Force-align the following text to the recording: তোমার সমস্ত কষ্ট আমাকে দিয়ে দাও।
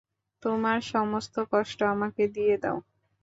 তোমার 0.43 0.77
সমস্ত 0.91 1.35
কষ্ট 1.51 1.79
আমাকে 1.93 2.23
দিয়ে 2.35 2.55
দাও। 2.57 2.77